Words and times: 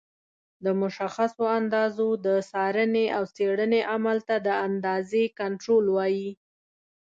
د 0.63 0.65
مشخصو 0.81 1.43
اندازو 1.59 2.09
د 2.25 2.27
څارنې 2.51 3.05
او 3.17 3.23
څېړنې 3.35 3.81
عمل 3.93 4.17
ته 4.27 4.35
د 4.47 4.49
اندازې 4.67 5.23
کنټرول 5.39 5.85
وایي. 5.95 6.31